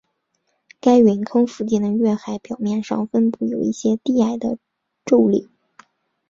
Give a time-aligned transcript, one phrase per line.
[0.79, 4.57] 该陨坑附近的月海表面上分布有一些低矮的
[5.05, 5.47] 皱岭。